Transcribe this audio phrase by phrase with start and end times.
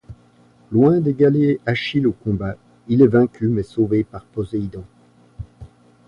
[0.71, 2.55] Loin d'égaler Achille au combat,
[2.87, 4.83] il est vaincu mais sauvé par Poséidon.